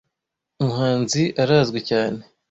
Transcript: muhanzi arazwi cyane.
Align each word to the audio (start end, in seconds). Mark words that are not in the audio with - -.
muhanzi 0.63 1.21
arazwi 1.41 1.79
cyane. 1.89 2.21